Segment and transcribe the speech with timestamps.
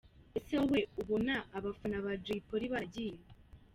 [0.37, 3.23] Ese wowe ubona abafana ba Jay Polly baragiye he?.